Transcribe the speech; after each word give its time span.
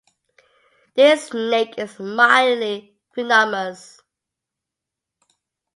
This 0.95 1.27
snake 1.27 1.75
is 1.77 1.99
mildly 1.99 2.97
venomous. 3.15 4.01